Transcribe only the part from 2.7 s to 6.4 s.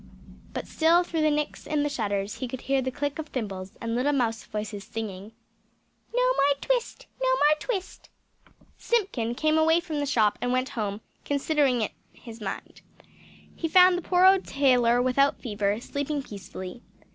the click of thimbles, and little mouse voices singing "No